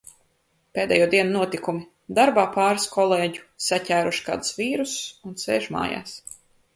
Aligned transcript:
Pēdējo 0.77 1.07
dienu 1.09 1.33
notikumi: 1.33 1.83
Darbā 2.19 2.45
pāris 2.55 2.87
kolēģu 2.95 3.43
saķēruši 3.65 4.23
kādus 4.31 4.55
vīrusus 4.63 5.05
un 5.31 5.37
sēž 5.45 5.69
mājās. 5.77 6.17